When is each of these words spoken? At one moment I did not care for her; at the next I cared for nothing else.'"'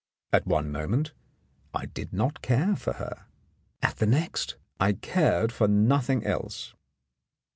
At 0.33 0.47
one 0.47 0.71
moment 0.71 1.13
I 1.75 1.85
did 1.85 2.11
not 2.11 2.41
care 2.41 2.75
for 2.75 2.93
her; 2.93 3.27
at 3.83 3.97
the 3.97 4.07
next 4.07 4.57
I 4.79 4.93
cared 4.93 5.51
for 5.51 5.67
nothing 5.67 6.25
else.'"' 6.25 6.73